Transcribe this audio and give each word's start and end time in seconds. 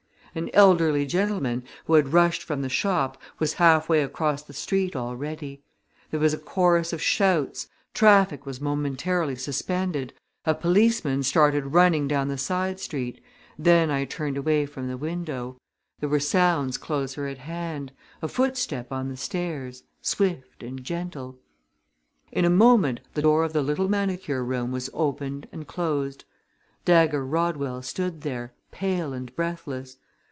An 0.33 0.49
elderly 0.53 1.05
gentleman, 1.05 1.65
who 1.83 1.95
had 1.95 2.13
rushed 2.13 2.41
from 2.41 2.61
the 2.61 2.69
shop, 2.69 3.21
was 3.37 3.55
halfway 3.55 4.01
across 4.01 4.41
the 4.41 4.53
street 4.53 4.95
already. 4.95 5.61
There 6.09 6.21
was 6.21 6.33
a 6.33 6.37
chorus 6.37 6.93
of 6.93 7.01
shouts; 7.01 7.67
traffic 7.93 8.45
was 8.45 8.61
momentarily 8.61 9.35
suspended; 9.35 10.13
a 10.45 10.55
policeman 10.55 11.23
started 11.23 11.73
running 11.73 12.07
down 12.07 12.29
the 12.29 12.37
side 12.37 12.79
street. 12.79 13.21
Then 13.59 13.91
I 13.91 14.05
turned 14.05 14.37
away 14.37 14.65
from 14.65 14.87
the 14.87 14.95
window. 14.95 15.57
There 15.99 16.07
were 16.07 16.21
sounds 16.21 16.77
closer 16.77 17.27
at 17.27 17.39
hand 17.39 17.91
a 18.21 18.29
footstep 18.29 18.89
on 18.89 19.09
the 19.09 19.17
stairs, 19.17 19.83
swift 20.01 20.63
and 20.63 20.81
gentle. 20.81 21.39
In 22.31 22.45
a 22.45 22.49
moment 22.49 23.01
the 23.15 23.21
door 23.21 23.43
of 23.43 23.51
the 23.51 23.61
little 23.61 23.89
manicure 23.89 24.45
room 24.45 24.71
was 24.71 24.89
opened 24.93 25.49
and 25.51 25.67
closed. 25.67 26.23
Dagger 26.85 27.25
Rodwell 27.25 27.81
stood 27.81 28.21
there, 28.21 28.53
pale 28.71 29.11
and 29.11 29.35
breathless. 29.35 29.97